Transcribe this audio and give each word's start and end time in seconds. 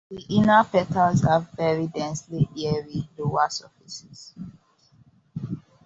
The 0.09 0.19
inner 0.31 0.63
petals 0.63 1.21
have 1.21 1.51
very 1.51 1.85
densely 1.85 2.49
hairy 2.57 3.07
lower 3.19 3.47
surfaces. 3.51 4.33